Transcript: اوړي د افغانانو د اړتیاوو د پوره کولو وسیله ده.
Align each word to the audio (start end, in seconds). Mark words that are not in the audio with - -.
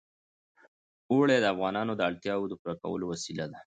اوړي 1.11 1.37
د 1.39 1.45
افغانانو 1.53 1.93
د 1.95 2.01
اړتیاوو 2.09 2.49
د 2.49 2.53
پوره 2.61 2.75
کولو 2.83 3.05
وسیله 3.13 3.45
ده. 3.51 3.57